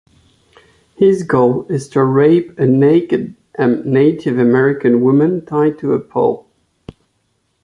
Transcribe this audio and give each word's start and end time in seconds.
His 0.95 1.21
goal 1.21 1.67
is 1.69 1.87
to 1.89 2.03
rape 2.03 2.57
a 2.57 2.65
naked 2.65 3.35
Native 3.59 4.39
American 4.39 5.01
woman 5.01 5.45
tied 5.45 5.77
to 5.77 5.93
a 5.93 5.99
pole. 5.99 6.49